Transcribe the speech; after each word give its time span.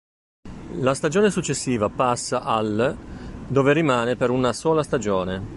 La 0.79 0.95
stagione 0.95 1.29
successiva 1.29 1.87
passa 1.89 2.41
all', 2.41 2.97
dove 3.47 3.71
rimane 3.71 4.15
per 4.15 4.31
una 4.31 4.51
sola 4.51 4.81
stagione. 4.81 5.49